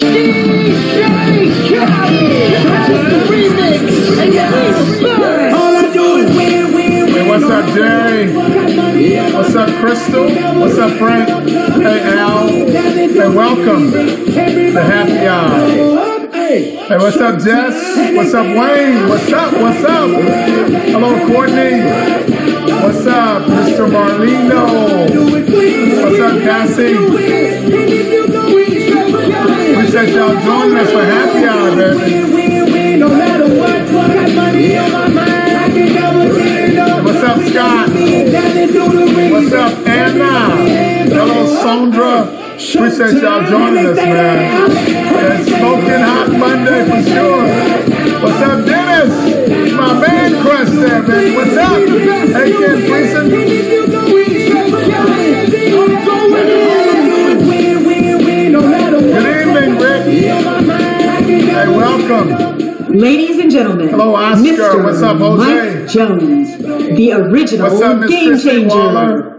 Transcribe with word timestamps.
Hey, 0.00 0.72
what's 7.28 7.44
up, 7.44 7.74
Jay? 7.74 8.32
What's 9.32 9.54
up, 9.56 9.68
Crystal? 9.80 10.28
What's 10.60 10.78
up, 10.78 10.98
Frank? 10.98 11.28
Hey, 11.48 12.18
Al. 12.18 12.46
Hey, 12.48 13.28
welcome 13.28 13.90
to 13.90 14.72
Happy 14.72 15.26
Hour. 15.26 16.28
Hey, 16.30 16.96
what's 16.96 17.16
up, 17.16 17.40
Jess? 17.40 18.14
What's 18.16 18.34
up, 18.34 18.46
Wayne? 18.46 19.08
What's 19.08 19.32
up? 19.32 19.52
What's 19.54 19.84
up? 19.84 20.10
Hello, 20.10 21.26
Courtney. 21.26 21.82
What's 22.82 23.06
up, 23.06 23.42
Mr. 23.42 23.90
joining 43.50 43.86
us, 43.86 43.96
man. 43.96 44.70
And 44.70 45.44
smoking 45.46 46.02
hot 46.10 46.30
Monday 46.32 46.84
for 46.84 47.02
sure. 47.08 47.44
What's 48.22 48.42
up, 48.42 48.64
Dennis? 48.66 49.72
My 49.74 49.92
man 50.00 50.42
crush 50.42 50.70
there, 50.70 51.02
man. 51.02 51.34
What's 51.34 51.56
up? 51.56 51.78
Hey, 51.78 52.52
Ken 52.52 52.76
Friesen. 52.88 53.30
Good 58.50 59.26
evening, 59.26 59.78
Rick. 59.78 60.02
Hey, 61.26 61.68
welcome. 61.68 62.28
Ladies 62.88 63.38
and 63.38 63.50
gentlemen, 63.50 63.88
Hello, 63.88 64.14
Oscar. 64.14 64.44
Mr. 64.44 64.84
What's 64.84 65.02
up, 65.02 65.18
Jose? 65.18 65.80
Mike 65.80 65.88
Jones, 65.88 66.58
the 66.96 67.12
original 67.12 67.82
up, 67.82 68.08
game 68.08 68.38
changer. 68.38 68.68
Waller? 68.68 69.37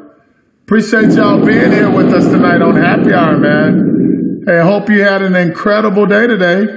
Appreciate 0.69 1.13
y'all 1.13 1.43
being 1.43 1.71
here 1.71 1.89
with 1.89 2.13
us 2.13 2.25
tonight 2.25 2.61
on 2.61 2.75
Happy 2.75 3.11
Hour, 3.11 3.39
man. 3.39 4.43
Hey, 4.45 4.59
I 4.59 4.63
hope 4.63 4.87
you 4.87 5.01
had 5.01 5.23
an 5.23 5.35
incredible 5.35 6.05
day 6.05 6.27
today. 6.27 6.67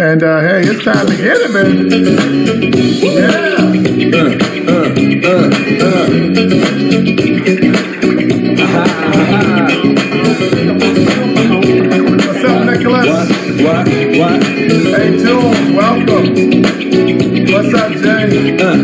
And 0.00 0.20
uh, 0.24 0.40
hey, 0.40 0.62
it's 0.64 0.82
time 0.82 1.06
to 1.06 1.16
get 1.16 1.36
it, 1.36 1.52
man. 1.52 1.86
Yeah. 3.00 3.60
What's 7.46 7.69
Uh, 18.58 18.82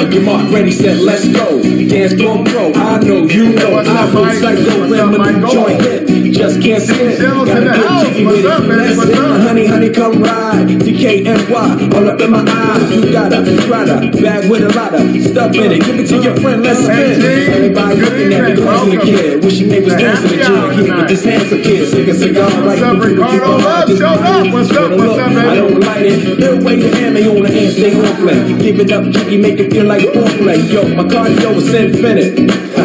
on 0.00 0.12
your 0.12 0.22
mark, 0.22 0.52
ready, 0.52 0.70
set, 0.70 0.98
let's 0.98 1.26
go. 1.28 1.62
Dance 1.62 2.14
floor 2.14 2.44
pro, 2.44 2.72
I 2.74 2.98
know, 3.00 3.24
you 3.24 3.54
know. 3.54 3.78
I 3.78 4.12
Mike? 4.12 4.38
psycho, 4.38 4.90
when 4.90 5.18
my 5.18 5.30
Michael? 5.32 5.50
joint 5.50 5.80
hit. 5.82 6.25
Just 6.36 6.60
can't 6.60 6.82
sit. 6.82 7.16
Shell's 7.16 7.48
in 7.48 7.64
the 7.64 7.72
house. 7.72 8.04
What's 8.04 8.44
up, 8.44 8.62
it. 8.62 8.68
man? 8.68 8.96
What's 8.98 9.10
up? 9.10 9.40
Honey, 9.40 9.66
honey, 9.66 9.88
come 9.88 10.22
ride. 10.22 10.68
DKNY, 10.68 11.94
all 11.94 12.08
up 12.10 12.20
in 12.20 12.30
my 12.30 12.44
eyes. 12.44 12.92
You 12.92 13.10
got 13.10 13.32
a 13.32 13.40
rider, 13.66 14.12
bag 14.20 14.50
with 14.50 14.60
a 14.60 14.68
lot 14.76 14.92
of 14.92 15.00
stuff 15.24 15.56
in 15.56 15.72
it. 15.72 15.82
Give 15.82 15.96
it 15.98 16.06
to 16.08 16.20
your 16.20 16.36
friend, 16.36 16.62
let's 16.62 16.80
spin. 16.84 17.22
Everybody 17.24 18.00
looking 18.02 18.32
at 18.34 18.44
me, 18.44 18.54
closing 18.54 18.98
the 18.98 19.04
kid. 19.04 19.44
Wishing 19.44 19.68
they 19.70 19.80
was 19.80 19.94
dancing 19.94 20.28
the 20.28 20.44
jig. 20.44 20.84
tonight. 20.84 21.08
This 21.08 21.24
handsome 21.24 21.62
kid, 21.62 21.88
sick 21.88 22.08
a 22.08 22.14
cigar. 22.14 22.44
What's 22.44 22.80
right 22.80 22.82
up, 22.82 22.96
through 23.00 23.16
the 23.16 23.22
Ricardo? 23.22 23.86
Just 23.88 23.98
showed 23.98 24.20
up. 24.20 24.52
What's 24.52 24.70
up? 24.76 24.90
What's 24.92 25.18
up, 25.18 25.32
man? 25.32 25.48
I 25.48 25.54
don't 25.54 25.80
light 25.80 26.04
it. 26.04 26.38
They'll 26.38 26.62
wait 26.62 26.80
the 26.84 26.94
hammer 26.96 27.30
on 27.32 27.42
the 27.44 27.50
hand, 27.50 27.72
stay 27.72 27.96
on 27.96 28.16
play. 28.20 28.58
Give 28.60 28.78
it 28.78 28.92
up, 28.92 29.04
jiggy, 29.08 29.40
make 29.40 29.58
it 29.58 29.72
feel 29.72 29.86
like 29.86 30.02
foreplay. 30.12 30.60
Yo, 30.70 30.84
my 30.94 31.04
cardio 31.04 31.56
is 31.56 31.72
infinite. 31.72 32.75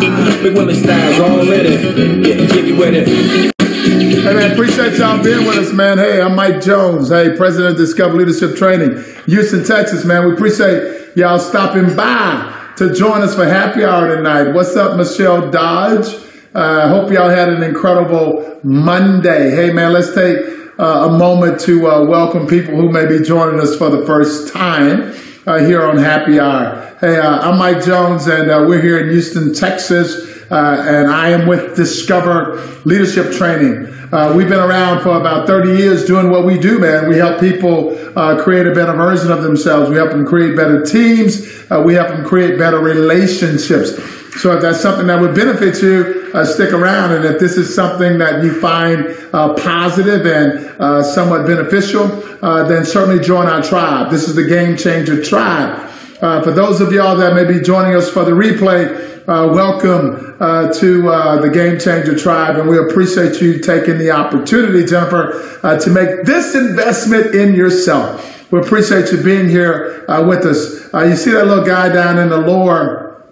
Big 0.00 0.54
Willie 0.54 0.74
styles 0.74 1.20
all 1.20 1.40
in 1.40 1.66
it. 1.66 2.22
Getting 2.24 2.48
jiggy 2.48 2.72
with 2.72 2.94
it. 2.94 3.54
Hey 3.58 4.34
man, 4.34 4.52
appreciate 4.52 4.98
y'all 4.98 5.22
being 5.22 5.46
with 5.46 5.56
us, 5.56 5.72
man. 5.72 5.98
Hey, 5.98 6.20
I'm 6.20 6.34
Mike 6.34 6.62
Jones. 6.62 7.10
Hey, 7.10 7.36
President 7.36 7.72
of 7.72 7.76
Discover 7.76 8.16
Leadership 8.16 8.56
Training, 8.56 9.04
Houston, 9.26 9.64
Texas, 9.64 10.04
man. 10.04 10.26
We 10.26 10.32
appreciate 10.32 11.16
y'all 11.16 11.38
stopping 11.38 11.94
by 11.94 12.72
to 12.76 12.92
join 12.92 13.22
us 13.22 13.34
for 13.34 13.44
happy 13.44 13.84
hour 13.84 14.16
tonight. 14.16 14.52
What's 14.52 14.74
up, 14.76 14.96
Michelle 14.96 15.50
Dodge? 15.50 16.08
I 16.54 16.60
uh, 16.60 16.88
hope 16.88 17.12
y'all 17.12 17.30
had 17.30 17.48
an 17.48 17.62
incredible 17.62 18.60
Monday. 18.62 19.50
Hey 19.50 19.72
man, 19.72 19.92
let's 19.92 20.14
take 20.14 20.38
uh, 20.78 21.08
a 21.08 21.18
moment 21.18 21.60
to 21.60 21.86
uh, 21.86 22.04
welcome 22.04 22.46
people 22.46 22.74
who 22.74 22.90
may 22.90 23.06
be 23.06 23.22
joining 23.22 23.60
us 23.60 23.76
for 23.76 23.90
the 23.90 24.04
first 24.06 24.52
time 24.52 25.14
uh, 25.46 25.58
here 25.58 25.82
on 25.82 25.98
Happy 25.98 26.40
Hour. 26.40 26.83
Hey, 27.00 27.18
uh, 27.18 27.50
I'm 27.50 27.58
Mike 27.58 27.84
Jones, 27.84 28.28
and 28.28 28.48
uh, 28.48 28.64
we're 28.68 28.80
here 28.80 29.00
in 29.00 29.10
Houston, 29.10 29.52
Texas, 29.52 30.14
uh, 30.48 30.84
and 30.86 31.10
I 31.10 31.30
am 31.30 31.48
with 31.48 31.74
Discover 31.74 32.64
Leadership 32.84 33.32
Training. 33.32 33.92
Uh, 34.12 34.32
we've 34.36 34.48
been 34.48 34.60
around 34.60 35.02
for 35.02 35.18
about 35.18 35.48
30 35.48 35.76
years 35.76 36.04
doing 36.04 36.30
what 36.30 36.44
we 36.44 36.56
do, 36.56 36.78
man. 36.78 37.08
We 37.08 37.16
help 37.16 37.40
people 37.40 37.98
uh, 38.16 38.40
create 38.40 38.68
a 38.68 38.72
better 38.72 38.92
version 38.92 39.32
of 39.32 39.42
themselves. 39.42 39.90
We 39.90 39.96
help 39.96 40.10
them 40.10 40.24
create 40.24 40.54
better 40.54 40.84
teams. 40.84 41.44
Uh, 41.68 41.82
we 41.84 41.94
help 41.94 42.08
them 42.08 42.24
create 42.24 42.58
better 42.58 42.78
relationships. 42.78 43.96
So 44.40 44.54
if 44.54 44.62
that's 44.62 44.80
something 44.80 45.08
that 45.08 45.20
would 45.20 45.34
benefit 45.34 45.82
you, 45.82 46.30
uh, 46.32 46.44
stick 46.44 46.72
around. 46.72 47.10
And 47.10 47.24
if 47.24 47.40
this 47.40 47.56
is 47.56 47.74
something 47.74 48.18
that 48.18 48.44
you 48.44 48.60
find 48.60 49.04
uh, 49.32 49.54
positive 49.54 50.24
and 50.26 50.80
uh, 50.80 51.02
somewhat 51.02 51.44
beneficial, 51.44 52.06
then 52.40 52.84
certainly 52.84 53.18
join 53.18 53.48
our 53.48 53.62
tribe. 53.62 54.12
This 54.12 54.28
is 54.28 54.36
the 54.36 54.44
Game 54.44 54.76
Changer 54.76 55.20
Tribe. 55.24 55.90
Uh, 56.24 56.40
for 56.40 56.52
those 56.52 56.80
of 56.80 56.90
y'all 56.90 57.18
that 57.18 57.34
may 57.34 57.44
be 57.44 57.60
joining 57.60 57.94
us 57.94 58.08
for 58.08 58.24
the 58.24 58.30
replay, 58.30 58.88
uh, 59.28 59.46
welcome 59.52 60.34
uh, 60.40 60.72
to 60.72 61.06
uh, 61.06 61.38
the 61.38 61.50
Game 61.50 61.78
Changer 61.78 62.18
Tribe, 62.18 62.56
and 62.56 62.66
we 62.66 62.78
appreciate 62.78 63.42
you 63.42 63.58
taking 63.58 63.98
the 63.98 64.10
opportunity, 64.10 64.86
Jennifer, 64.86 65.60
uh, 65.62 65.78
to 65.78 65.90
make 65.90 66.24
this 66.24 66.54
investment 66.54 67.34
in 67.34 67.52
yourself. 67.52 68.50
We 68.50 68.58
appreciate 68.58 69.12
you 69.12 69.22
being 69.22 69.50
here 69.50 70.06
uh, 70.08 70.24
with 70.26 70.46
us. 70.46 70.88
Uh, 70.94 71.02
you 71.02 71.14
see 71.14 71.30
that 71.32 71.46
little 71.46 71.62
guy 71.62 71.90
down 71.90 72.16
in 72.16 72.30
the 72.30 72.38
lower 72.38 73.30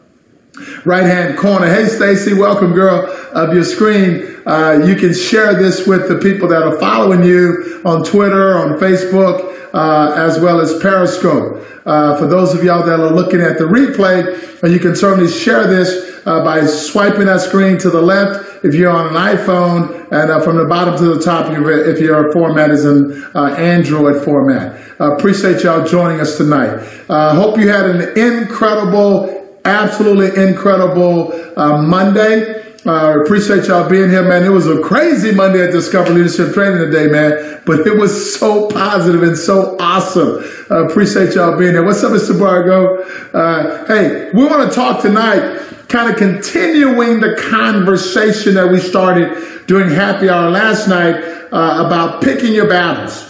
right 0.85 1.05
hand 1.05 1.39
corner. 1.39 1.73
Hey, 1.73 1.87
Stacy, 1.87 2.35
welcome, 2.35 2.75
girl, 2.75 3.11
of 3.33 3.55
your 3.55 3.65
screen. 3.65 4.37
Uh, 4.45 4.85
you 4.85 4.97
can 4.97 5.15
share 5.15 5.55
this 5.55 5.87
with 5.87 6.09
the 6.09 6.19
people 6.19 6.47
that 6.49 6.63
are 6.63 6.79
following 6.79 7.23
you 7.23 7.81
on 7.87 8.05
Twitter, 8.05 8.59
on 8.59 8.79
Facebook, 8.79 9.49
uh, 9.73 10.13
as 10.15 10.39
well 10.39 10.61
as 10.61 10.79
Periscope. 10.83 11.62
Uh, 11.85 12.17
for 12.17 12.27
those 12.27 12.55
of 12.55 12.63
y'all 12.63 12.85
that 12.85 13.01
are 13.01 13.11
looking 13.11 13.41
at 13.41 13.59
the 13.59 13.65
replay, 13.65 14.63
uh, 14.63 14.67
you 14.67 14.79
can 14.79 14.95
certainly 14.95 15.31
share 15.31 15.67
this 15.67 16.21
uh, 16.27 16.45
by 16.45 16.65
swiping 16.65 17.27
that 17.27 17.41
screen 17.41 17.77
to 17.79 17.91
the 17.91 18.01
left 18.01 18.65
if 18.65 18.75
you're 18.75 18.91
on 18.91 19.09
an 19.09 19.15
iPhone, 19.15 20.07
and 20.13 20.31
uh, 20.31 20.41
from 20.41 20.57
the 20.57 20.65
bottom 20.65 20.97
to 20.97 21.15
the 21.15 21.21
top 21.21 21.51
if 21.51 21.99
your 21.99 22.33
format 22.33 22.71
is 22.71 22.85
an 22.85 23.25
uh, 23.35 23.55
Android 23.59 24.25
format. 24.25 24.81
Appreciate 25.01 25.65
y'all 25.65 25.85
joining 25.85 26.21
us 26.21 26.37
tonight. 26.37 26.87
Hope 27.09 27.59
you 27.59 27.69
had 27.69 27.91
an 27.91 28.17
incredible 28.17 29.41
absolutely 29.65 30.41
incredible 30.45 31.33
Monday. 31.57 32.72
Uh, 32.85 33.21
appreciate 33.23 33.69
y'all 33.69 33.89
being 33.89 34.11
here, 34.11 34.27
man. 34.29 34.43
It 34.43 34.49
was 34.49 34.67
a 34.67 34.81
crazy 34.81 35.33
Monday 35.33 35.65
at 35.65 35.71
Discover 35.71 36.15
Leadership 36.15 36.53
Training 36.53 36.79
today, 36.79 37.07
man. 37.07 37.63
But 37.65 37.87
it 37.87 37.97
was 37.97 38.35
so 38.35 38.67
positive 38.67 39.23
and 39.23 39.39
so 39.39 39.77
awesome. 39.79 40.45
Uh, 40.69 40.89
appreciate 40.89 41.37
y'all 41.37 41.57
being 41.57 41.75
here. 41.75 41.85
What's 41.85 42.03
up, 42.03 42.11
Mr. 42.11 42.37
Bargo? 42.37 43.05
Uh, 43.33 43.87
hey, 43.87 44.31
we 44.35 44.45
want 44.45 44.69
to 44.69 44.75
talk 44.75 45.01
tonight, 45.01 45.61
kind 45.89 46.11
of 46.11 46.17
continuing 46.17 47.21
the 47.21 47.37
conversation 47.51 48.55
that 48.55 48.69
we 48.69 48.81
started 48.81 49.67
during 49.69 49.89
happy 49.89 50.29
hour 50.29 50.51
last 50.51 50.89
night 50.89 51.15
uh, 51.53 51.85
about 51.87 52.21
picking 52.21 52.53
your 52.53 52.69
battles. 52.69 53.29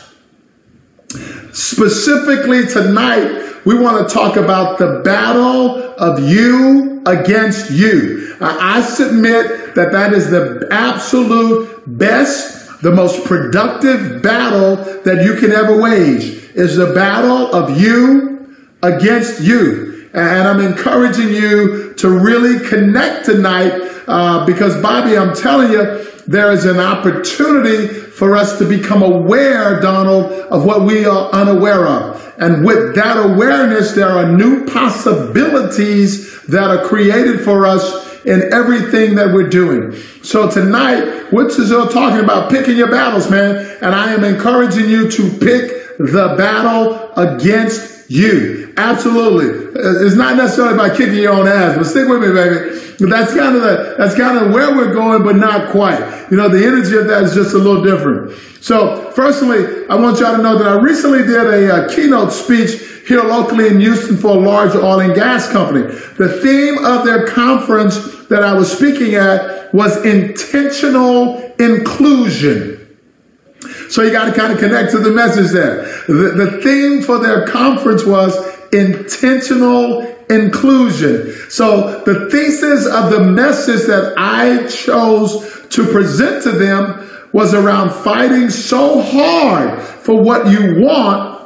Specifically 1.53 2.67
tonight, 2.67 3.67
we 3.67 3.79
want 3.79 4.09
to 4.09 4.15
talk 4.15 4.37
about 4.37 4.79
the 4.79 5.03
battle 5.05 5.93
of 5.99 6.27
you 6.27 6.92
against 7.07 7.71
you. 7.71 8.37
I 8.41 8.83
submit 8.83 9.75
that 9.75 9.93
that 9.93 10.13
is 10.13 10.31
the 10.31 10.69
absolute 10.71 11.83
best, 11.87 12.83
the 12.83 12.93
most 12.93 13.25
productive 13.25 14.23
battle 14.23 14.77
that 15.03 15.25
you 15.25 15.35
can 15.37 15.53
ever 15.53 15.81
wage 15.81 16.25
is 16.55 16.77
the 16.77 16.93
battle 16.93 17.55
of 17.55 17.81
you 17.81 18.57
against 18.83 19.41
you. 19.41 20.11
And 20.13 20.47
I'm 20.47 20.61
encouraging 20.61 21.29
you 21.29 21.95
to 21.95 22.09
really 22.09 22.67
connect 22.69 23.25
tonight 23.25 23.73
uh, 24.07 24.45
because, 24.45 24.81
Bobby, 24.83 25.17
I'm 25.17 25.35
telling 25.35 25.73
you, 25.73 26.05
there 26.27 26.53
is 26.53 26.65
an 26.65 26.79
opportunity 26.79 27.89
for 27.89 28.37
us 28.37 28.59
to 28.59 28.69
become 28.69 29.03
aware, 29.03 29.81
Donald, 29.81 30.31
of 30.33 30.65
what 30.65 30.83
we 30.83 31.05
are 31.05 31.31
unaware 31.31 31.87
of. 31.87 32.22
And 32.39 32.65
with 32.65 32.95
that 32.95 33.17
awareness, 33.19 33.93
there 33.93 34.09
are 34.09 34.31
new 34.31 34.65
possibilities 34.67 36.43
that 36.45 36.71
are 36.71 36.85
created 36.85 37.41
for 37.41 37.67
us 37.67 38.03
in 38.25 38.53
everything 38.53 39.17
that 39.17 39.35
we're 39.35 39.49
doing. 39.49 39.95
So 40.23 40.49
tonight, 40.49 41.33
we're 41.33 41.51
still 41.51 41.89
talking 41.89 42.23
about 42.23 42.51
picking 42.51 42.77
your 42.77 42.91
battles, 42.91 43.31
man. 43.31 43.79
And 43.83 43.95
I 43.95 44.13
am 44.13 44.25
encouraging 44.25 44.89
you 44.89 45.11
to 45.11 45.31
pick 45.39 45.97
the 45.99 46.35
battle 46.39 47.13
against 47.17 48.11
you. 48.11 48.62
Absolutely. 48.77 49.81
It's 50.07 50.17
not 50.17 50.37
necessarily 50.37 50.77
by 50.77 50.97
kicking 50.97 51.17
your 51.17 51.33
own 51.33 51.47
ass, 51.47 51.77
but 51.77 51.85
stick 51.85 52.09
with 52.09 52.23
me, 52.23 52.33
baby. 52.33 52.79
That's 52.99 53.35
kind 53.35 53.57
of 53.57 53.63
the, 53.63 53.95
that's 53.99 54.15
kind 54.17 54.39
of 54.39 54.53
where 54.53 54.75
we're 54.75 54.93
going, 54.93 55.23
but 55.23 55.37
not 55.37 55.71
quite. 55.71 56.29
You 56.31 56.37
know, 56.37 56.49
the 56.49 56.65
energy 56.65 56.97
of 56.97 57.07
that 57.09 57.25
is 57.25 57.35
just 57.35 57.55
a 57.55 57.59
little 57.59 57.83
different. 57.83 58.37
So, 58.63 59.11
firstly, 59.11 59.87
I 59.89 59.97
want 59.97 60.21
y'all 60.21 60.37
to 60.37 60.43
know 60.43 60.57
that 60.57 60.67
I 60.67 60.81
recently 60.81 61.25
did 61.25 61.47
a, 61.47 61.87
a 61.87 61.95
keynote 61.95 62.33
speech 62.33 62.71
here 63.07 63.23
locally 63.23 63.67
in 63.67 63.81
Houston 63.81 64.17
for 64.17 64.37
a 64.37 64.41
large 64.41 64.75
oil 64.75 65.01
and 65.01 65.15
gas 65.15 65.51
company. 65.51 65.83
The 65.83 66.41
theme 66.43 66.85
of 66.85 67.05
their 67.05 67.27
conference 67.27 68.27
that 68.27 68.45
I 68.45 68.55
was 68.55 68.71
speaking 68.71 69.17
at 69.17 69.75
was 69.75 70.05
intentional 70.05 71.53
inclusion. 71.59 72.79
So 73.91 74.03
you 74.03 74.13
got 74.13 74.25
to 74.27 74.33
kind 74.33 74.53
of 74.53 74.59
connect 74.59 74.93
to 74.93 74.99
the 74.99 75.11
message 75.11 75.51
there. 75.51 75.85
The, 76.07 76.33
the 76.35 76.63
theme 76.63 77.03
for 77.03 77.19
their 77.19 77.47
conference 77.47 78.05
was 78.05 78.35
intentional 78.73 80.03
inclusion. 80.29 81.33
So 81.51 82.03
the 82.05 82.31
thesis 82.31 82.87
of 82.87 83.11
the 83.11 83.21
message 83.21 83.87
that 83.87 84.15
I 84.17 84.67
chose 84.69 85.67
to 85.71 85.87
present 85.87 86.43
to 86.45 86.53
them 86.53 87.09
was 87.33 87.55
around 87.55 87.91
fighting 87.91 88.51
so 88.51 89.01
hard 89.01 89.81
for 89.83 90.23
what 90.23 90.51
you 90.51 90.83
want 90.83 91.41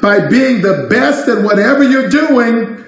by 0.00 0.28
being 0.28 0.62
the 0.62 0.86
best 0.88 1.28
at 1.28 1.42
whatever 1.42 1.82
you're 1.82 2.08
doing 2.08 2.84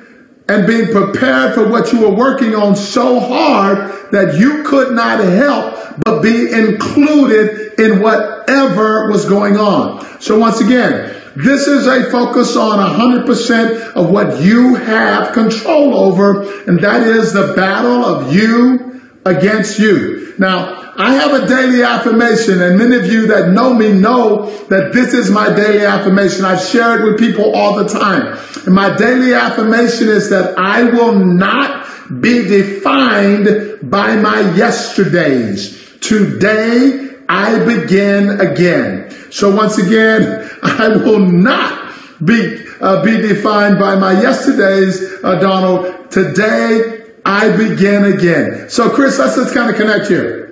and 0.49 0.67
being 0.67 0.91
prepared 0.91 1.55
for 1.55 1.69
what 1.69 1.93
you 1.93 2.01
were 2.01 2.15
working 2.15 2.55
on 2.55 2.75
so 2.75 3.21
hard 3.21 4.13
that 4.13 4.39
you 4.39 4.63
could 4.65 4.95
not 4.95 5.21
help 5.21 5.75
but 6.05 6.23
be 6.23 6.51
included 6.51 7.79
in 7.79 8.01
whatever 8.01 9.11
was 9.11 9.25
going 9.25 9.57
on. 9.57 10.05
So 10.21 10.39
once 10.39 10.61
again, 10.61 11.18
this 11.45 11.69
is 11.69 11.87
a 11.87 12.11
focus 12.11 12.57
on 12.57 12.79
100% 12.79 13.93
of 13.93 14.11
what 14.11 14.43
you 14.43 14.75
have 14.75 15.33
control 15.33 15.95
over, 15.95 16.43
and 16.65 16.81
that 16.81 17.07
is 17.07 17.33
the 17.33 17.53
battle 17.55 18.05
of 18.05 18.35
you 18.35 19.01
against 19.25 19.79
you. 19.79 20.35
Now, 20.39 20.93
I 20.97 21.15
have 21.15 21.41
a 21.41 21.47
daily 21.47 21.85
affirmation, 21.85 22.61
and 22.61 22.77
many 22.77 22.97
of 22.97 23.07
you 23.07 23.29
that 23.29 23.51
know 23.51 23.73
me 23.73 23.93
know 23.93 24.51
that 24.67 24.93
this 24.93 25.15
is 25.15 25.31
my 25.31 25.55
daily 25.55 25.87
affirmation. 25.87 26.45
I've 26.45 26.61
shared 26.61 27.05
with 27.05 27.21
people 27.21 27.55
all 27.55 27.77
the 27.77 27.89
time. 27.89 28.37
And 28.67 28.75
my 28.75 28.97
daily 28.97 29.33
affirmation 29.33 30.09
is 30.09 30.31
that 30.31 30.59
I 30.59 30.83
will 30.83 31.15
not 31.15 31.87
be 32.21 32.49
defined 32.49 33.79
by 33.89 34.17
my 34.17 34.41
yesterdays. 34.57 35.99
Today, 36.01 37.11
I 37.29 37.65
begin 37.65 38.41
again. 38.41 39.15
So 39.31 39.55
once 39.55 39.79
again, 39.79 40.49
I 40.63 40.89
will 40.89 41.21
not 41.21 41.95
be 42.25 42.65
uh, 42.81 43.03
be 43.03 43.17
defined 43.17 43.79
by 43.79 43.97
my 43.97 44.13
yesterdays, 44.21 45.03
uh, 45.25 45.37
Donald. 45.41 46.11
Today, 46.11 47.07
I 47.25 47.57
begin 47.57 48.05
again. 48.05 48.71
So, 48.71 48.91
Chris, 48.91 49.19
let's 49.19 49.37
just 49.37 49.55
kind 49.55 49.71
of 49.71 49.77
connect 49.77 50.09
here. 50.09 50.49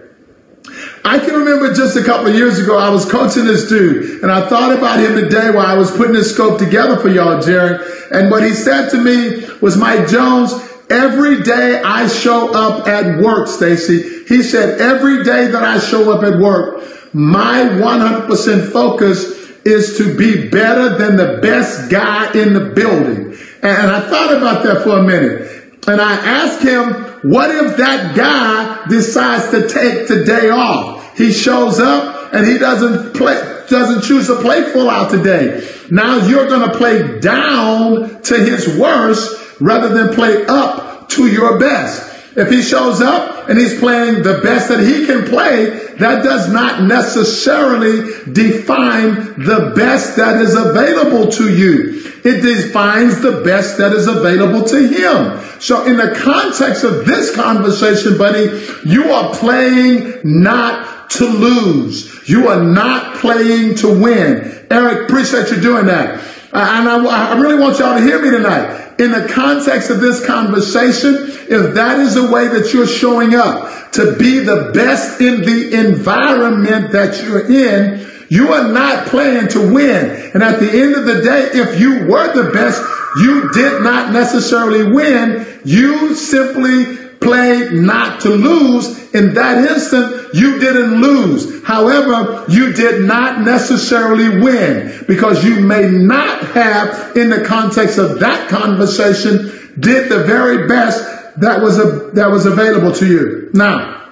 I 1.05 1.19
can 1.21 1.35
remember 1.35 1.73
just 1.73 1.97
a 1.97 2.03
couple 2.03 2.27
of 2.27 2.35
years 2.35 2.59
ago, 2.59 2.77
I 2.77 2.91
was 2.91 3.11
coaching 3.11 3.45
this 3.45 3.69
dude, 3.69 4.23
and 4.23 4.31
I 4.31 4.49
thought 4.49 4.77
about 4.77 4.99
him 4.99 5.15
today 5.15 5.51
while 5.51 5.67
I 5.67 5.75
was 5.75 5.91
putting 5.97 6.15
this 6.15 6.35
scope 6.35 6.59
together 6.59 6.97
for 6.97 7.09
y'all, 7.09 7.41
Jerry. 7.41 7.79
And 8.11 8.31
what 8.31 8.43
he 8.43 8.51
said 8.51 8.91
to 8.91 9.01
me 9.01 9.49
was, 9.61 9.77
Mike 9.77 10.09
Jones, 10.09 10.53
every 10.91 11.43
day 11.43 11.81
I 11.81 12.09
show 12.09 12.53
up 12.53 12.89
at 12.89 13.23
work, 13.23 13.47
Stacy. 13.47 14.25
He 14.27 14.43
said, 14.43 14.81
every 14.81 15.23
day 15.23 15.47
that 15.47 15.63
I 15.63 15.79
show 15.79 16.13
up 16.13 16.25
at 16.25 16.41
work, 16.41 16.83
my 17.17 17.61
100% 17.61 18.73
focus 18.73 19.25
is 19.65 19.97
to 19.97 20.15
be 20.19 20.51
better 20.51 20.99
than 20.99 21.17
the 21.17 21.39
best 21.41 21.91
guy 21.91 22.31
in 22.35 22.53
the 22.53 22.75
building. 22.75 23.35
And 23.63 23.91
I 23.91 24.01
thought 24.11 24.37
about 24.37 24.63
that 24.65 24.83
for 24.83 24.99
a 24.99 25.03
minute. 25.03 25.81
And 25.89 25.99
I 25.99 26.13
asked 26.13 26.63
him, 26.63 26.93
what 27.31 27.51
if 27.51 27.79
that 27.79 28.15
guy 28.15 28.87
decides 28.91 29.49
to 29.51 29.67
take 29.67 30.07
today 30.07 30.51
off? 30.51 31.17
He 31.17 31.33
shows 31.33 31.81
up 31.81 32.35
and 32.35 32.47
he 32.47 32.59
doesn't 32.59 33.15
play, 33.15 33.65
doesn't 33.71 34.03
choose 34.03 34.27
to 34.27 34.37
play 34.43 34.71
full 34.75 34.91
out 34.91 35.11
today. 35.11 35.67
Now 35.91 36.19
you're 36.19 36.49
going 36.49 36.71
to 36.71 36.77
play 36.77 37.19
down 37.21 38.21
to 38.25 38.39
his 38.39 38.79
worst 38.79 39.59
rather 39.59 39.89
than 39.89 40.15
play 40.15 40.45
up 40.45 41.09
to 41.11 41.27
your 41.27 41.59
best. 41.59 42.37
If 42.37 42.51
he 42.51 42.61
shows 42.61 43.01
up 43.01 43.36
and 43.49 43.59
he's 43.59 43.79
playing 43.79 44.23
the 44.23 44.41
best 44.43 44.69
that 44.69 44.81
he 44.81 45.07
can 45.07 45.25
play, 45.25 45.67
that 45.99 46.23
does 46.23 46.53
not 46.53 46.83
necessarily 46.83 48.13
define 48.33 49.15
the 49.39 49.73
best 49.77 50.17
that 50.17 50.41
is 50.41 50.55
available 50.55 51.31
to 51.33 51.55
you. 51.55 52.03
It 52.25 52.43
defines 52.43 53.21
the 53.21 53.43
best 53.43 53.79
that 53.79 53.93
is 53.93 54.07
available 54.09 54.65
to 54.65 54.89
him. 54.89 55.61
So 55.61 55.87
in 55.87 55.97
the 55.97 56.19
context 56.21 56.83
of 56.85 57.07
this 57.07 57.35
conversation, 57.35 58.19
buddy, 58.19 58.67
you 58.85 59.13
are 59.13 59.35
playing 59.35 60.21
not 60.25 61.11
to 61.11 61.25
lose. 61.25 62.29
You 62.29 62.49
are 62.49 62.63
not 62.63 63.17
playing 63.17 63.77
to 63.77 63.89
win. 63.89 64.67
Eric, 64.71 65.09
appreciate 65.09 65.51
you 65.51 65.61
doing 65.61 65.87
that. 65.87 66.19
Uh, 66.53 66.59
and 66.59 66.89
I, 66.89 67.35
I 67.35 67.39
really 67.39 67.59
want 67.61 67.79
y'all 67.79 67.97
to 67.97 68.03
hear 68.03 68.21
me 68.21 68.31
tonight. 68.31 68.86
In 68.99 69.13
the 69.13 69.29
context 69.29 69.91
of 69.91 70.01
this 70.01 70.25
conversation, 70.27 71.15
if 71.49 71.75
that 71.75 71.99
is 71.99 72.15
the 72.15 72.31
way 72.31 72.49
that 72.49 72.73
you're 72.73 72.87
showing 72.87 73.35
up 73.35 73.93
to 73.93 74.17
be 74.17 74.39
the 74.39 74.71
best 74.73 75.21
in 75.21 75.43
the 75.43 75.75
environment 75.75 76.93
that 76.93 77.23
you're 77.23 77.47
in, 77.51 78.07
you 78.29 78.53
are 78.53 78.73
not 78.73 79.07
playing 79.07 79.49
to 79.49 79.73
win. 79.73 80.31
And 80.35 80.43
at 80.43 80.61
the 80.61 80.71
end 80.71 80.95
of 80.95 81.05
the 81.05 81.23
day, 81.23 81.51
if 81.53 81.81
you 81.81 82.07
were 82.07 82.33
the 82.35 82.51
best, 82.53 82.83
you 83.21 83.51
did 83.53 83.83
not 83.83 84.13
necessarily 84.13 84.91
win. 84.91 85.47
You 85.65 86.15
simply 86.15 87.06
played 87.21 87.73
not 87.73 88.21
to 88.23 88.31
lose. 88.31 89.13
In 89.15 89.35
that 89.35 89.71
instant, 89.71 90.35
you 90.35 90.59
didn't 90.59 91.01
lose. 91.01 91.65
However, 91.65 92.45
you 92.49 92.73
did 92.73 93.05
not 93.05 93.41
necessarily 93.41 94.41
win 94.41 95.05
because 95.09 95.45
you 95.45 95.61
may 95.61 95.89
not 95.89 96.43
have, 96.49 97.17
in 97.17 97.31
the 97.31 97.45
context 97.45 97.99
of 97.99 98.21
that 98.21 98.49
conversation, 98.49 99.75
did 99.79 100.11
the 100.11 100.25
very 100.25 100.67
best 100.69 101.41
that 101.41 101.61
was, 101.61 101.79
a, 101.79 102.11
that 102.13 102.31
was 102.31 102.47
available 102.47 102.93
to 102.93 103.07
you. 103.07 103.51
Now, 103.53 104.11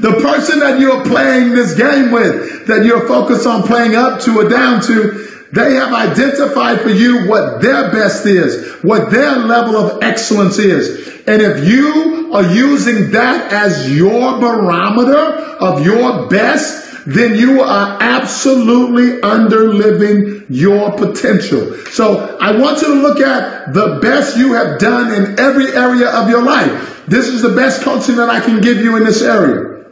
the 0.00 0.12
person 0.22 0.60
that 0.60 0.80
you're 0.80 1.04
playing 1.04 1.54
this 1.54 1.74
game 1.74 2.10
with, 2.10 2.66
that 2.68 2.84
you're 2.84 3.06
focused 3.06 3.46
on 3.46 3.64
playing 3.64 3.96
up 3.96 4.20
to 4.22 4.38
or 4.38 4.48
down 4.48 4.80
to, 4.82 5.26
they 5.52 5.74
have 5.74 5.92
identified 5.92 6.80
for 6.80 6.90
you 6.90 7.26
what 7.26 7.60
their 7.62 7.90
best 7.90 8.26
is, 8.26 8.82
what 8.82 9.10
their 9.10 9.36
level 9.36 9.76
of 9.76 10.02
excellence 10.02 10.58
is. 10.58 11.08
And 11.26 11.42
if 11.42 11.66
you 11.66 12.17
are 12.32 12.52
using 12.52 13.10
that 13.12 13.52
as 13.52 13.94
your 13.96 14.38
barometer 14.38 15.16
of 15.60 15.84
your 15.84 16.28
best, 16.28 16.88
then 17.06 17.34
you 17.36 17.62
are 17.62 17.98
absolutely 18.02 19.22
under 19.22 19.72
living 19.72 20.44
your 20.50 20.92
potential. 20.92 21.74
So 21.90 22.36
I 22.38 22.58
want 22.58 22.82
you 22.82 22.88
to 22.88 23.00
look 23.00 23.20
at 23.20 23.72
the 23.72 23.98
best 24.02 24.36
you 24.36 24.52
have 24.52 24.78
done 24.78 25.14
in 25.14 25.38
every 25.38 25.72
area 25.72 26.10
of 26.10 26.28
your 26.28 26.42
life. 26.42 27.04
This 27.06 27.28
is 27.28 27.40
the 27.40 27.54
best 27.54 27.82
coaching 27.82 28.16
that 28.16 28.28
I 28.28 28.40
can 28.40 28.60
give 28.60 28.78
you 28.78 28.96
in 28.96 29.04
this 29.04 29.22
area. 29.22 29.84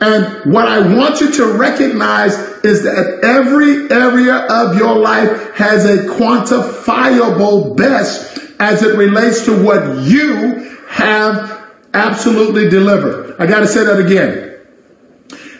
And 0.00 0.52
what 0.52 0.68
I 0.68 0.94
want 0.94 1.20
you 1.20 1.32
to 1.32 1.52
recognize 1.58 2.34
is 2.62 2.84
that 2.84 3.20
every 3.22 3.90
area 3.90 4.34
of 4.34 4.76
your 4.76 4.96
life 4.96 5.54
has 5.54 5.84
a 5.86 6.06
quantifiable 6.06 7.76
best 7.76 8.38
as 8.60 8.82
it 8.82 8.96
relates 8.96 9.44
to 9.46 9.64
what 9.64 10.02
you 10.02 10.76
have 10.88 11.57
absolutely 11.94 12.68
delivered. 12.68 13.36
I 13.38 13.46
got 13.46 13.60
to 13.60 13.66
say 13.66 13.84
that 13.84 13.98
again. 13.98 14.56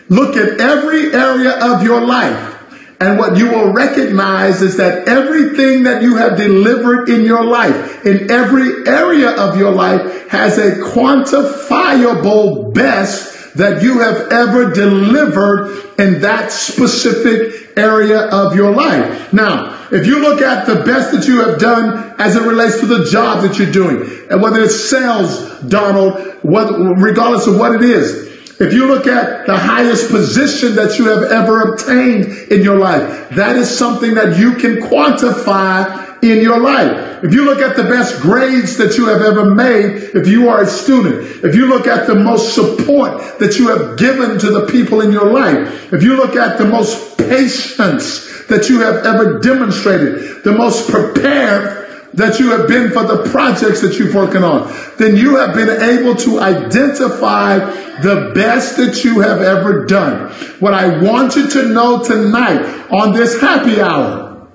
Look 0.09 0.35
at 0.35 0.59
every 0.59 1.13
area 1.13 1.51
of 1.51 1.83
your 1.83 2.01
life. 2.01 2.55
And 3.01 3.17
what 3.17 3.37
you 3.37 3.49
will 3.49 3.71
recognize 3.71 4.61
is 4.61 4.75
that 4.77 5.07
everything 5.07 5.83
that 5.83 6.01
you 6.01 6.17
have 6.17 6.35
delivered 6.35 7.07
in 7.07 7.23
your 7.23 7.45
life, 7.45 8.05
in 8.05 8.29
every 8.29 8.85
area 8.85 9.29
of 9.29 9.57
your 9.57 9.71
life, 9.71 10.27
has 10.27 10.57
a 10.57 10.71
quantifiable 10.81 12.73
best 12.73 13.55
that 13.55 13.81
you 13.81 13.99
have 13.99 14.31
ever 14.31 14.71
delivered 14.73 15.81
in 15.97 16.21
that 16.21 16.51
specific 16.51 17.58
area 17.77 18.19
of 18.19 18.55
your 18.55 18.71
life. 18.71 19.33
Now, 19.33 19.87
if 19.91 20.05
you 20.05 20.19
look 20.19 20.41
at 20.41 20.65
the 20.67 20.83
best 20.83 21.11
that 21.11 21.27
you 21.27 21.41
have 21.41 21.59
done 21.59 22.15
as 22.19 22.35
it 22.35 22.43
relates 22.43 22.79
to 22.79 22.85
the 22.85 23.05
job 23.05 23.43
that 23.43 23.57
you're 23.57 23.71
doing, 23.71 24.27
and 24.29 24.41
whether 24.41 24.61
it's 24.61 24.89
sales, 24.89 25.59
Donald, 25.61 26.37
regardless 26.43 27.47
of 27.47 27.57
what 27.57 27.73
it 27.75 27.81
is, 27.81 28.28
if 28.59 28.73
you 28.73 28.87
look 28.87 29.07
at 29.07 29.45
the 29.45 29.57
highest 29.57 30.09
position 30.09 30.75
that 30.75 30.99
you 30.99 31.07
have 31.07 31.31
ever 31.31 31.61
obtained 31.61 32.25
in 32.51 32.61
your 32.61 32.77
life, 32.77 33.29
that 33.29 33.55
is 33.55 33.69
something 33.69 34.15
that 34.15 34.37
you 34.37 34.53
can 34.55 34.77
quantify 34.77 36.07
in 36.21 36.41
your 36.41 36.59
life. 36.59 37.23
If 37.23 37.33
you 37.33 37.45
look 37.45 37.59
at 37.59 37.77
the 37.77 37.83
best 37.83 38.19
grades 38.21 38.75
that 38.77 38.97
you 38.97 39.07
have 39.07 39.21
ever 39.21 39.53
made, 39.53 40.11
if 40.13 40.27
you 40.27 40.49
are 40.49 40.63
a 40.63 40.67
student, 40.67 41.43
if 41.45 41.55
you 41.55 41.67
look 41.67 41.87
at 41.87 42.07
the 42.07 42.15
most 42.15 42.53
support 42.53 43.39
that 43.39 43.57
you 43.57 43.69
have 43.69 43.97
given 43.97 44.37
to 44.39 44.51
the 44.51 44.67
people 44.67 45.01
in 45.01 45.11
your 45.11 45.31
life, 45.31 45.93
if 45.93 46.03
you 46.03 46.17
look 46.17 46.35
at 46.35 46.57
the 46.57 46.65
most 46.65 47.17
patience 47.17 48.45
that 48.47 48.67
you 48.67 48.81
have 48.81 49.05
ever 49.05 49.39
demonstrated, 49.39 50.43
the 50.43 50.51
most 50.51 50.89
prepared 50.89 51.78
that 52.13 52.39
you 52.39 52.51
have 52.51 52.67
been 52.67 52.91
for 52.91 53.03
the 53.03 53.29
projects 53.29 53.81
that 53.81 53.99
you've 53.99 54.15
working 54.15 54.43
on, 54.43 54.73
then 54.97 55.15
you 55.15 55.37
have 55.37 55.53
been 55.53 55.69
able 55.69 56.15
to 56.15 56.39
identify 56.39 57.59
the 58.01 58.31
best 58.33 58.77
that 58.77 59.03
you 59.03 59.19
have 59.19 59.41
ever 59.41 59.85
done. 59.85 60.31
What 60.59 60.73
I 60.73 61.01
want 61.01 61.35
you 61.35 61.47
to 61.49 61.69
know 61.69 62.03
tonight 62.03 62.91
on 62.91 63.13
this 63.13 63.39
happy 63.39 63.81
hour 63.81 64.47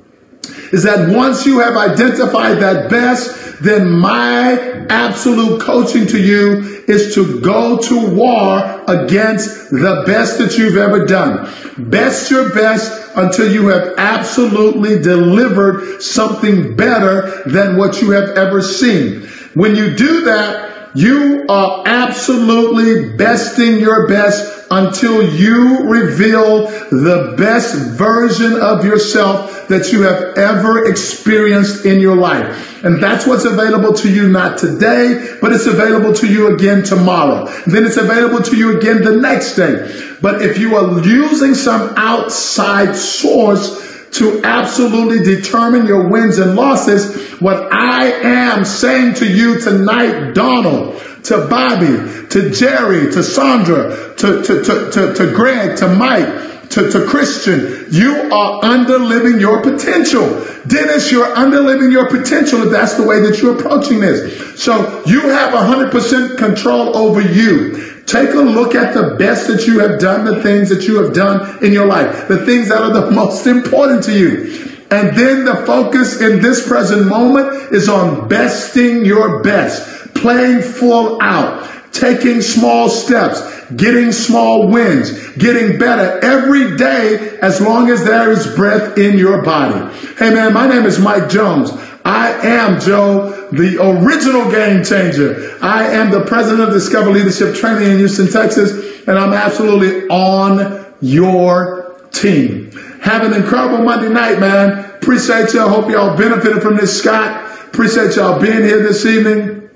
is 0.73 0.83
that 0.83 1.15
once 1.15 1.47
you 1.47 1.61
have 1.61 1.77
identified 1.77 2.59
that 2.59 2.91
best, 2.91 3.63
then 3.63 3.91
my 3.91 4.87
absolute 4.89 5.61
coaching 5.61 6.07
to 6.09 6.21
you 6.21 6.83
is 6.89 7.15
to 7.15 7.41
go 7.41 7.79
to 7.79 8.11
war 8.11 8.85
against 8.89 9.71
the 9.71 10.03
best 10.07 10.39
that 10.39 10.59
you've 10.59 10.77
ever 10.77 11.07
done. 11.07 11.49
Best 11.79 12.31
your 12.31 12.53
best 12.53 13.04
until 13.17 13.53
you 13.53 13.69
have 13.69 13.95
absolutely 13.99 15.01
delivered 15.01 16.03
something 16.03 16.77
better 16.77 17.43
than 17.47 17.77
what 17.77 18.01
you 18.01 18.11
have 18.11 18.31
ever 18.31 18.63
seen. 18.63 19.23
When 19.55 19.77
you 19.77 19.95
do 19.97 20.25
that, 20.25 20.74
you 20.95 21.45
are 21.49 21.83
absolutely 21.87 23.17
besting 23.17 23.79
your 23.79 24.07
best 24.09 24.67
until 24.71 25.35
you 25.35 25.85
reveal 25.89 26.67
the 26.91 27.35
best 27.37 27.75
version 27.99 28.55
of 28.61 28.85
yourself 28.85 29.69
that 29.69 29.93
you 29.93 30.03
have 30.03 30.37
ever 30.39 30.89
experienced 30.89 31.85
in 31.85 32.01
your 32.01 32.17
life. 32.17 32.85
And 32.85 33.03
that's 33.03 33.27
what's 33.27 33.45
available 33.45 33.93
to 33.95 34.13
you 34.13 34.29
not 34.29 34.59
today, 34.59 35.37
but 35.41 35.53
it's 35.53 35.67
available 35.67 36.13
to 36.15 36.27
you 36.27 36.55
again 36.55 36.83
tomorrow. 36.83 37.47
Then 37.67 37.85
it's 37.85 37.97
available 37.97 38.43
to 38.43 38.57
you 38.57 38.79
again 38.79 39.03
the 39.03 39.17
next 39.17 39.57
day. 39.57 40.17
But 40.21 40.43
if 40.43 40.59
you 40.59 40.77
are 40.77 41.01
using 41.07 41.55
some 41.55 41.95
outside 41.97 42.95
source 42.95 43.84
to 44.15 44.43
absolutely 44.45 45.25
determine 45.25 45.87
your 45.87 46.09
wins 46.09 46.39
and 46.39 46.55
losses. 46.55 47.33
What 47.41 47.73
I 47.73 48.07
am 48.07 48.65
saying 48.65 49.15
to 49.15 49.27
you 49.27 49.61
tonight, 49.61 50.35
Donald, 50.35 51.03
to 51.25 51.49
Bobby, 51.49 52.29
to 52.29 52.51
Jerry, 52.51 53.13
to 53.13 53.23
Sandra, 53.23 54.15
to, 54.17 54.43
to, 54.43 54.63
to, 54.63 54.91
to, 54.93 55.15
to 55.15 55.33
Greg, 55.35 55.77
to 55.79 55.89
Mike, 55.89 56.71
to, 56.71 56.91
to 56.91 57.07
Christian, 57.07 57.87
you 57.91 58.33
are 58.33 58.63
underliving 58.63 59.41
your 59.41 59.63
potential. 59.63 60.45
Dennis, 60.67 61.11
you're 61.11 61.35
underliving 61.35 61.91
your 61.91 62.09
potential 62.09 62.63
if 62.63 62.71
that's 62.71 62.95
the 62.95 63.07
way 63.07 63.21
that 63.21 63.41
you're 63.43 63.59
approaching 63.59 64.01
this. 64.01 64.63
So 64.63 65.03
you 65.07 65.21
have 65.29 65.53
100% 65.53 66.39
control 66.39 66.97
over 66.97 67.21
you. 67.21 67.94
Take 68.15 68.31
a 68.31 68.43
look 68.43 68.77
at 68.77 68.95
the 68.95 69.17
best 69.17 69.49
that 69.49 69.67
you 69.67 69.81
have 69.81 69.99
done, 69.99 70.25
the 70.25 70.41
things 70.41 70.69
that 70.69 70.87
you 70.87 71.03
have 71.03 71.13
done 71.13 71.65
in 71.65 71.73
your 71.73 71.87
life, 71.87 72.29
the 72.29 72.47
things 72.47 72.69
that 72.69 72.81
are 72.81 72.93
the 72.93 73.11
most 73.21 73.45
important 73.45 74.05
to 74.05 74.17
you. 74.17 74.77
And 74.93 75.17
then 75.17 75.45
the 75.45 75.57
focus 75.67 76.21
in 76.21 76.41
this 76.41 76.65
present 76.65 77.09
moment 77.09 77.73
is 77.73 77.89
on 77.89 78.29
besting 78.29 79.05
your 79.05 79.43
best, 79.43 80.15
playing 80.15 80.63
full 80.63 81.21
out, 81.21 81.69
taking 81.91 82.41
small 82.41 82.89
steps, 82.89 83.43
getting 83.73 84.13
small 84.13 84.69
wins, 84.69 85.11
getting 85.33 85.77
better 85.77 86.25
every 86.25 86.77
day 86.77 87.37
as 87.43 87.61
long 87.61 87.91
as 87.91 88.05
there 88.05 88.31
is 88.31 88.47
breath 88.55 88.97
in 88.97 89.19
your 89.19 89.43
body. 89.43 89.93
Hey 90.19 90.33
man, 90.33 90.53
my 90.53 90.69
name 90.69 90.85
is 90.85 91.01
Mike 91.01 91.29
Jones. 91.29 91.73
I 92.05 92.33
am 92.47 92.81
Joe, 92.81 93.49
the 93.51 93.79
original 93.83 94.51
game 94.51 94.85
changer. 94.85 95.57
I 95.63 95.87
am 95.87 96.11
the 96.11 96.21
president 96.21 96.69
of 96.69 96.75
Discover 96.75 97.11
Leadership 97.11 97.55
Training 97.55 97.93
in 97.93 97.99
Houston, 97.99 98.29
Texas, 98.29 99.07
and 99.07 99.19
I'm 99.19 99.33
absolutely 99.33 100.07
on 100.09 100.85
your 101.01 101.99
team. 102.13 102.73
Have 103.01 103.25
an 103.25 103.33
incredible 103.33 103.85
Monday 103.85 104.11
night, 104.11 104.39
man. 104.39 104.85
Appreciate 104.97 105.55
y'all. 105.55 105.69
Hope 105.69 105.91
y'all 105.91 106.17
benefited 106.17 106.63
from 106.63 106.77
this, 106.77 106.99
Scott. 106.99 107.45
Appreciate 107.69 108.17
y'all 108.17 108.41
being 108.41 108.63
here 108.63 108.83
this 108.83 109.05
evening. 109.07 109.71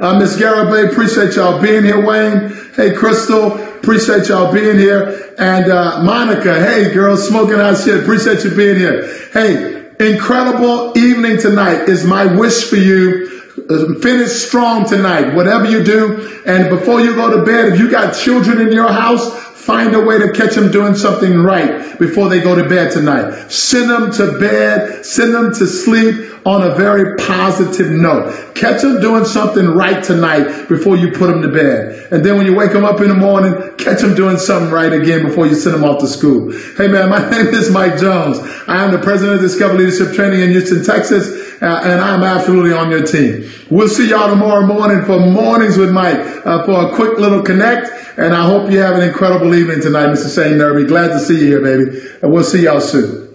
Uh, 0.00 0.18
Miss 0.18 0.36
Garibay, 0.36 0.90
appreciate 0.90 1.36
y'all 1.36 1.60
being 1.60 1.84
here, 1.84 2.04
Wayne. 2.04 2.52
Hey, 2.74 2.92
Crystal, 2.92 3.52
appreciate 3.52 4.28
y'all 4.28 4.52
being 4.52 4.76
here. 4.76 5.34
And 5.38 5.70
uh, 5.70 6.02
Monica, 6.02 6.54
hey, 6.64 6.92
girl, 6.92 7.16
smoking 7.16 7.60
out 7.60 7.78
shit. 7.78 8.00
Appreciate 8.00 8.42
you 8.42 8.50
being 8.50 8.76
here. 8.76 9.28
Hey, 9.32 9.81
incredible 10.00 10.96
evening 10.96 11.38
tonight 11.38 11.88
is 11.88 12.04
my 12.04 12.26
wish 12.26 12.64
for 12.64 12.76
you. 12.76 13.28
Uh, 13.68 14.00
finish 14.00 14.30
strong 14.30 14.88
tonight, 14.88 15.34
whatever 15.34 15.70
you 15.70 15.84
do. 15.84 16.40
And 16.46 16.70
before 16.70 17.00
you 17.00 17.14
go 17.14 17.36
to 17.36 17.44
bed, 17.44 17.72
if 17.72 17.78
you 17.78 17.90
got 17.90 18.14
children 18.14 18.60
in 18.60 18.72
your 18.72 18.90
house, 18.90 19.51
Find 19.62 19.94
a 19.94 20.00
way 20.00 20.18
to 20.18 20.32
catch 20.32 20.56
them 20.56 20.72
doing 20.72 20.96
something 20.96 21.38
right 21.38 21.96
before 21.96 22.28
they 22.28 22.40
go 22.40 22.56
to 22.56 22.68
bed 22.68 22.90
tonight. 22.90 23.48
Send 23.48 23.90
them 23.90 24.10
to 24.10 24.36
bed, 24.40 25.06
send 25.06 25.32
them 25.32 25.54
to 25.54 25.68
sleep 25.68 26.32
on 26.44 26.62
a 26.68 26.74
very 26.74 27.16
positive 27.16 27.88
note. 27.92 28.56
Catch 28.56 28.82
them 28.82 29.00
doing 29.00 29.24
something 29.24 29.64
right 29.68 30.02
tonight 30.02 30.68
before 30.68 30.96
you 30.96 31.12
put 31.12 31.28
them 31.28 31.42
to 31.42 31.48
bed. 31.48 32.08
And 32.10 32.24
then 32.24 32.36
when 32.38 32.46
you 32.46 32.56
wake 32.56 32.72
them 32.72 32.84
up 32.84 33.00
in 33.00 33.06
the 33.06 33.14
morning, 33.14 33.54
catch 33.78 34.00
them 34.00 34.16
doing 34.16 34.36
something 34.36 34.72
right 34.72 34.92
again 34.92 35.26
before 35.26 35.46
you 35.46 35.54
send 35.54 35.76
them 35.76 35.84
off 35.84 36.00
to 36.00 36.08
school. 36.08 36.50
Hey 36.76 36.88
man, 36.88 37.08
my 37.08 37.20
name 37.30 37.46
is 37.54 37.70
Mike 37.70 38.00
Jones. 38.00 38.38
I 38.66 38.84
am 38.84 38.90
the 38.90 38.98
president 38.98 39.36
of 39.36 39.42
Discover 39.42 39.74
Leadership 39.74 40.16
Training 40.16 40.40
in 40.40 40.50
Houston, 40.50 40.82
Texas, 40.82 41.41
uh, 41.62 41.80
and 41.84 42.00
I'm 42.00 42.22
absolutely 42.22 42.72
on 42.72 42.90
your 42.90 43.06
team. 43.06 43.48
We'll 43.70 43.88
see 43.88 44.10
y'all 44.10 44.28
tomorrow 44.28 44.66
morning 44.66 45.04
for 45.04 45.20
Mornings 45.20 45.76
with 45.76 45.92
Mike 45.92 46.18
uh, 46.44 46.64
for 46.64 46.90
a 46.90 46.94
quick 46.94 47.18
little 47.18 47.42
connect. 47.42 47.88
And 48.18 48.34
I 48.34 48.44
hope 48.44 48.70
you 48.70 48.78
have 48.80 48.96
an 48.96 49.08
incredible 49.08 49.54
evening 49.54 49.80
tonight, 49.80 50.08
Mr. 50.08 50.34
Shane 50.34 50.58
Nerby. 50.58 50.88
Glad 50.88 51.08
to 51.08 51.20
see 51.20 51.40
you 51.40 51.46
here, 51.46 51.60
baby. 51.62 52.00
And 52.20 52.32
we'll 52.32 52.44
see 52.44 52.64
y'all 52.64 52.80
soon. 52.80 53.31